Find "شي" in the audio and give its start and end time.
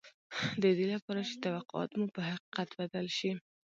3.17-3.31